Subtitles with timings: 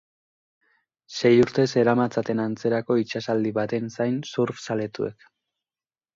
[1.19, 5.31] Sei urte zeramatzaten antzerako itsasaldi baten zain surf zaletuek.